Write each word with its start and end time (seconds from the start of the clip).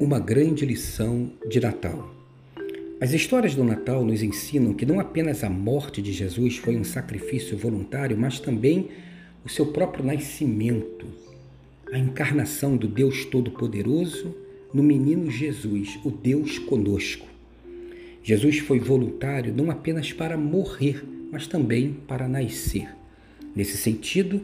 uma 0.00 0.18
grande 0.18 0.64
lição 0.64 1.30
de 1.46 1.60
Natal. 1.60 2.10
As 2.98 3.12
histórias 3.12 3.54
do 3.54 3.62
Natal 3.62 4.02
nos 4.02 4.22
ensinam 4.22 4.72
que 4.72 4.86
não 4.86 4.98
apenas 4.98 5.44
a 5.44 5.50
morte 5.50 6.00
de 6.00 6.10
Jesus 6.10 6.56
foi 6.56 6.74
um 6.74 6.84
sacrifício 6.84 7.54
voluntário, 7.54 8.16
mas 8.16 8.40
também 8.40 8.88
o 9.44 9.48
seu 9.50 9.66
próprio 9.66 10.02
nascimento, 10.02 11.06
a 11.92 11.98
encarnação 11.98 12.78
do 12.78 12.88
Deus 12.88 13.26
Todo-Poderoso 13.26 14.34
no 14.72 14.82
menino 14.82 15.30
Jesus, 15.30 15.98
o 16.02 16.10
Deus 16.10 16.58
conosco. 16.58 17.26
Jesus 18.22 18.58
foi 18.58 18.78
voluntário 18.78 19.52
não 19.54 19.70
apenas 19.70 20.14
para 20.14 20.38
morrer, 20.38 21.04
mas 21.30 21.46
também 21.46 21.94
para 22.08 22.26
nascer. 22.26 22.88
Nesse 23.54 23.76
sentido, 23.76 24.40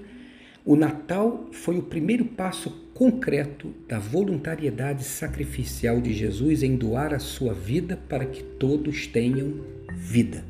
o 0.67 0.75
Natal 0.75 1.47
foi 1.53 1.79
o 1.79 1.83
primeiro 1.83 2.25
passo 2.25 2.71
concreto 2.93 3.73
da 3.87 4.01
voluntariedade 4.01 5.05
sacrificial 5.05 6.01
de 6.01 6.13
Jesus 6.13 6.61
em 6.65 6.75
doar 6.75 7.15
a 7.15 7.21
sua 7.21 7.55
vida 7.55 7.97
para 8.09 8.27
que 8.27 8.43
todos 8.43 9.07
tenham 9.07 9.61
vida. 9.95 10.45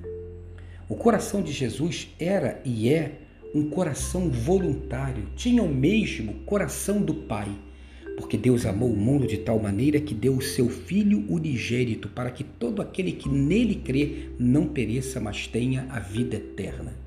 O 0.89 0.95
coração 0.95 1.43
de 1.43 1.53
Jesus 1.53 2.09
era 2.19 2.63
e 2.65 2.89
é 2.89 3.19
um 3.55 3.69
coração 3.69 4.31
voluntário, 4.31 5.25
tinha 5.37 5.63
o 5.63 5.69
mesmo 5.69 6.33
coração 6.47 7.03
do 7.03 7.13
Pai, 7.13 7.51
porque 8.17 8.39
Deus 8.39 8.65
amou 8.65 8.91
o 8.91 8.97
mundo 8.97 9.27
de 9.27 9.37
tal 9.37 9.59
maneira 9.59 10.01
que 10.01 10.15
deu 10.15 10.35
o 10.35 10.43
seu 10.43 10.71
Filho 10.71 11.27
unigênito 11.29 12.09
para 12.09 12.31
que 12.31 12.43
todo 12.43 12.81
aquele 12.81 13.13
que 13.13 13.29
nele 13.29 13.75
crê 13.75 14.31
não 14.39 14.67
pereça, 14.67 15.21
mas 15.21 15.47
tenha 15.47 15.87
a 15.91 16.01
vida 16.01 16.37
eterna. 16.37 17.06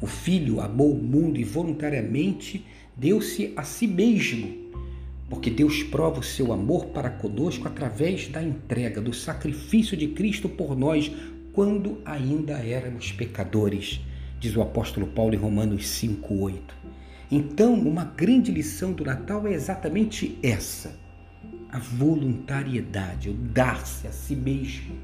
O 0.00 0.06
Filho 0.06 0.60
amou 0.60 0.92
o 0.92 1.02
mundo 1.02 1.40
e 1.40 1.44
voluntariamente 1.44 2.64
deu-se 2.96 3.52
a 3.56 3.64
si 3.64 3.84
mesmo, 3.84 4.56
porque 5.28 5.50
Deus 5.50 5.82
prova 5.82 6.20
o 6.20 6.22
seu 6.22 6.52
amor 6.52 6.86
para 6.86 7.10
conosco 7.10 7.66
através 7.66 8.28
da 8.28 8.40
entrega, 8.40 9.00
do 9.00 9.12
sacrifício 9.12 9.96
de 9.96 10.08
Cristo 10.08 10.48
por 10.48 10.76
nós, 10.76 11.10
quando 11.52 11.98
ainda 12.04 12.52
éramos 12.58 13.10
pecadores, 13.10 14.00
diz 14.38 14.54
o 14.54 14.62
apóstolo 14.62 15.08
Paulo 15.08 15.34
em 15.34 15.38
Romanos 15.38 15.84
5,8. 15.86 16.60
Então, 17.28 17.74
uma 17.74 18.04
grande 18.04 18.52
lição 18.52 18.92
do 18.92 19.04
Natal 19.04 19.48
é 19.48 19.52
exatamente 19.52 20.38
essa: 20.44 20.96
a 21.70 21.78
voluntariedade, 21.80 23.30
o 23.30 23.34
dar-se 23.34 24.06
a 24.06 24.12
si 24.12 24.36
mesmo, 24.36 24.94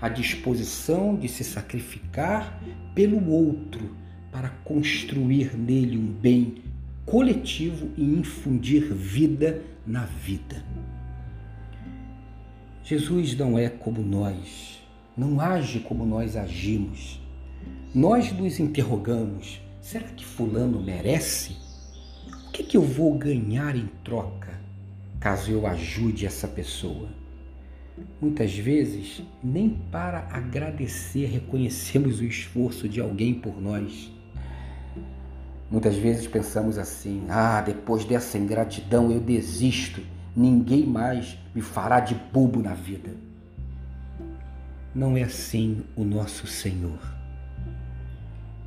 a 0.00 0.08
disposição 0.08 1.14
de 1.14 1.28
se 1.28 1.44
sacrificar 1.44 2.58
pelo 2.94 3.28
outro 3.28 4.03
para 4.34 4.48
construir 4.64 5.56
nele 5.56 5.96
um 5.96 6.12
bem 6.12 6.56
coletivo 7.06 7.88
e 7.96 8.02
infundir 8.02 8.92
vida 8.92 9.62
na 9.86 10.06
vida. 10.06 10.60
Jesus 12.82 13.36
não 13.36 13.56
é 13.56 13.68
como 13.68 14.02
nós, 14.02 14.82
não 15.16 15.40
age 15.40 15.78
como 15.78 16.04
nós 16.04 16.34
agimos. 16.34 17.20
Nós 17.94 18.32
nos 18.32 18.58
interrogamos: 18.58 19.60
será 19.80 20.08
que 20.08 20.24
Fulano 20.24 20.82
merece? 20.82 21.56
O 22.48 22.50
que, 22.50 22.62
é 22.62 22.66
que 22.66 22.76
eu 22.76 22.82
vou 22.82 23.16
ganhar 23.16 23.76
em 23.76 23.88
troca 24.02 24.52
caso 25.20 25.52
eu 25.52 25.64
ajude 25.64 26.26
essa 26.26 26.48
pessoa? 26.48 27.08
Muitas 28.20 28.52
vezes, 28.52 29.22
nem 29.40 29.70
para 29.92 30.26
agradecer 30.32 31.26
reconhecemos 31.26 32.18
o 32.18 32.24
esforço 32.24 32.88
de 32.88 33.00
alguém 33.00 33.32
por 33.32 33.62
nós. 33.62 34.12
Muitas 35.70 35.96
vezes 35.96 36.26
pensamos 36.26 36.78
assim: 36.78 37.26
ah, 37.28 37.60
depois 37.60 38.04
dessa 38.04 38.38
ingratidão 38.38 39.10
eu 39.10 39.20
desisto, 39.20 40.02
ninguém 40.36 40.86
mais 40.86 41.38
me 41.54 41.62
fará 41.62 42.00
de 42.00 42.14
bobo 42.14 42.60
na 42.60 42.74
vida. 42.74 43.10
Não 44.94 45.16
é 45.16 45.22
assim 45.22 45.84
o 45.96 46.04
nosso 46.04 46.46
Senhor. 46.46 46.98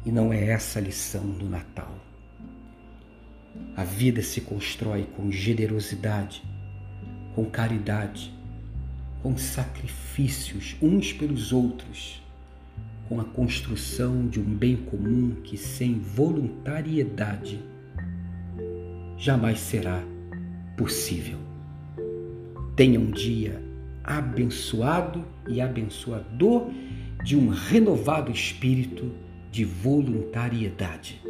E 0.05 0.11
não 0.11 0.31
é 0.31 0.49
essa 0.49 0.79
a 0.79 0.81
lição 0.81 1.29
do 1.31 1.49
Natal. 1.49 1.94
A 3.75 3.83
vida 3.83 4.22
se 4.22 4.41
constrói 4.41 5.07
com 5.16 5.31
generosidade, 5.31 6.43
com 7.35 7.45
caridade, 7.45 8.33
com 9.22 9.38
sacrifícios 9.38 10.75
uns 10.81 11.13
pelos 11.13 11.51
outros 11.51 12.22
com 13.07 13.19
a 13.19 13.23
construção 13.23 14.28
de 14.28 14.40
um 14.40 14.44
bem 14.44 14.75
comum 14.75 15.35
que, 15.44 15.57
sem 15.57 16.00
voluntariedade, 16.00 17.59
jamais 19.18 19.59
será 19.59 20.03
possível. 20.78 21.38
Tenha 22.75 23.00
um 23.00 23.09
dia 23.09 23.62
abençoado 24.03 25.25
e 25.47 25.59
abençoador 25.59 26.69
de 27.23 27.35
um 27.35 27.50
renovado 27.50 28.31
espírito 28.31 29.12
de 29.51 29.66
voluntariedade. 29.66 31.22